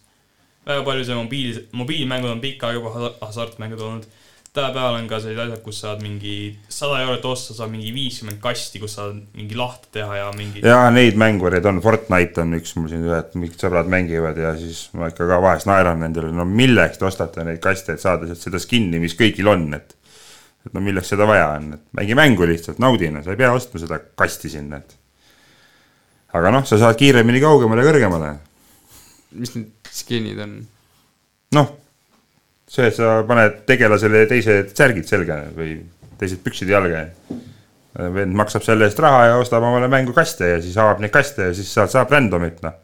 [0.65, 4.09] väga palju see mobiil, mobiilmängud on pikka aega juba hasartmängud olnud.
[4.53, 6.33] Tänapäeval on ka sellised asjad, kus saad mingi
[6.71, 10.63] sada eurot osta, saad mingi viiskümmend kasti, kus saad mingi lahti teha ja mingi.
[10.65, 14.87] ja neid mängureid on, Fortnite on üks mul siin ühed, mingid sõbrad mängivad ja siis
[14.97, 18.41] ma ikka ka vahest naeran nendele, no milleks te ostate neid kaste, et saada sealt
[18.47, 19.93] seda skin'i, mis kõigil on, et.
[20.65, 23.51] et no milleks seda vaja on, et mängi mängu lihtsalt, naudi, no sa ei pea
[23.53, 24.97] ostma seda kasti sinna, et.
[26.39, 28.33] aga noh, sa saad kiiremini kaugemale, kõrgemale.
[29.37, 30.57] mis need skin'id on?
[31.53, 31.69] noh,
[32.69, 35.79] see, et sa paned tegelasele teised särgid selga või
[36.19, 37.07] teised püksid jalga.
[37.99, 41.55] vend maksab selle eest raha ja ostab omale mängukaste ja siis avab neid kaste ja
[41.57, 42.77] siis sealt saab random'it, noh.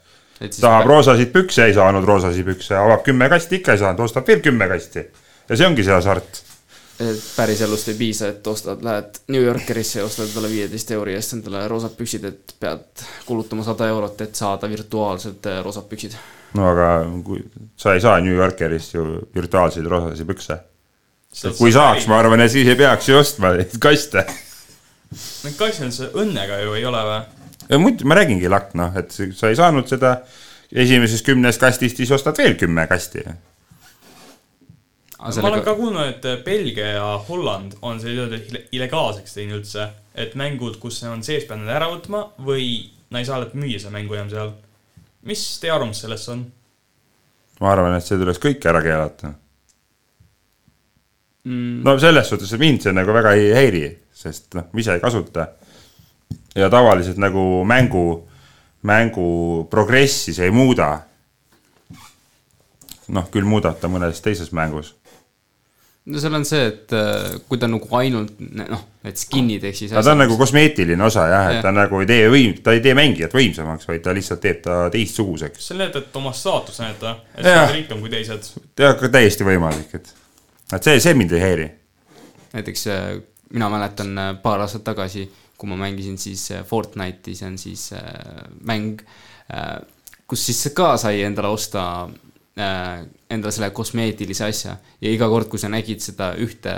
[0.60, 4.42] tahab roosasid pükse, ei saanud roosasid pükse, avab kümme kasti, ikka ei saanud, ostab veel
[4.44, 5.06] kümme kasti.
[5.50, 6.42] ja see ongi see hasart
[7.00, 11.36] et päriselust ei piisa, et ostad, lähed New Yorkerisse ja ostad endale viieteist euri eest
[11.38, 16.16] endale roosad püksid, et pead kulutama sada eurot, et saada virtuaalsed roosad püksid
[16.56, 16.90] no aga
[17.26, 17.44] kui
[17.80, 20.60] sa ei saa New Yorkerist ju virtuaalseid rohelisi pükse.
[21.58, 24.24] kui saaks, ma arvan, et siis ei peaks ju ostma neid kaste.
[25.46, 27.20] Need kastid õnnega ju ei ole või?
[27.82, 30.20] muidu ma räägingi lakk, noh, et sa ei saanud seda
[30.72, 33.26] esimesest kümnest kastist, siis ostad veel kümme kasti.
[35.20, 38.42] ma olen ka kuulnud, et Belgia ja Holland on selle
[38.72, 43.26] illegaalseks teinud üldse, et mängud, kus on sees, pead need ära võtma või no ei
[43.28, 44.54] saa müüa seda mängu enam seal
[45.26, 46.46] mis teie arvamus sellest on?
[47.62, 49.32] ma arvan, et see tuleks kõik ära keelata
[51.46, 51.82] mm..
[51.86, 53.86] no selles suhtes, et mind see nagu väga ei häiri,
[54.16, 55.50] sest noh, ma ise ei kasuta.
[56.56, 58.06] ja tavaliselt nagu mängu,
[58.84, 59.30] mängu
[59.72, 60.92] progressi see ei muuda.
[63.08, 64.96] noh, küll muudab ta mõnes teises mängus
[66.06, 69.94] no seal on see, et äh, kui ta nagu ainult noh, need skin'id ehk siis.
[69.94, 72.84] aga ta on nagu kosmeetiline osa jah, et ta nagu ei tee võim-, ta ei
[72.86, 75.72] tee mängijat võimsamaks, vaid ta lihtsalt teeb ta teistsuguseks.
[75.72, 78.52] see näitab, et oma staatust näidata, et sa oled rikkam kui teised.
[78.82, 80.14] jah, ka täiesti võimalik, et,
[80.78, 81.72] et see, see mind ei häiri.
[82.54, 83.10] näiteks äh,
[83.56, 85.26] mina mäletan äh, paar aastat tagasi,
[85.58, 87.88] kui ma mängisin siis Fortnite'i, see on siis
[88.68, 89.00] mäng,
[90.28, 91.86] kus siis ka sai endale osta
[92.56, 96.72] endale selle kosmeetilise asja ja iga kord, kui sa nägid seda ühte,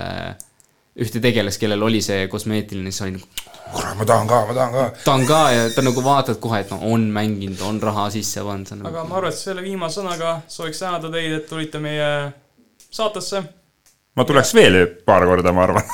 [0.97, 3.27] ühte tegelast, kellel oli see kosmeetiline, siis oli nagu.
[3.75, 4.87] kurat, ma tahan ka, ma tahan ka.
[5.03, 8.73] tahan ka ja ta nagu vaatad kohe, et no on mänginud, on raha sisse pannud.
[8.81, 9.11] aga nagu...
[9.11, 12.09] ma arvan, et selle viimase sõnaga sooviks tänada teid, et tulite meie
[12.89, 13.43] saatesse.
[14.17, 15.93] ma tuleks veel paar korda, ma arvan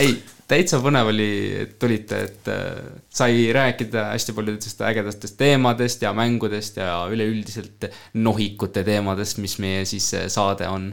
[0.00, 0.16] ei
[0.50, 1.28] täitsa põnev oli,
[1.62, 2.80] et tulite, et äh,
[3.12, 10.10] sai rääkida hästi paljudest ägedatest teemadest ja mängudest ja üleüldiselt nohikute teemadest, mis meie siis
[10.18, 10.90] äh, saade on.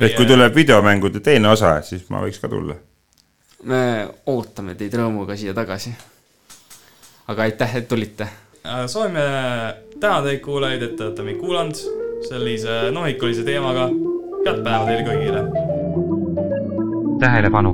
[0.00, 2.78] et kui tuleb videomängude teine osa, siis ma võiks ka tulla.
[3.68, 3.82] me
[4.26, 5.94] ootame teid rõõmuga siia tagasi.
[7.28, 8.28] aga aitäh, et tulite.
[8.62, 9.26] Äh, soovime
[9.98, 11.84] tänada teid kuulajaid, et te olete meid kuulanud
[12.28, 13.90] sellise nohikulise teemaga
[14.46, 15.61] head päeva teile kõigile!
[17.22, 17.72] Tähelepanu!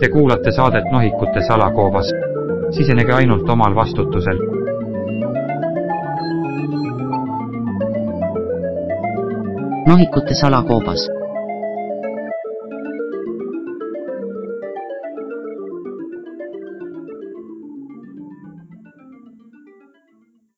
[0.00, 2.08] Te kuulate saadet Nohikute salakoobas.
[2.70, 4.38] sisenege ainult omal vastutusel.
[9.86, 11.02] nohikute salakoobas